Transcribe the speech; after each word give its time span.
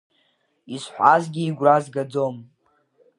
Изҳәазгьы 0.75 1.41
игәра 1.49 1.75
згаӡом. 1.83 2.35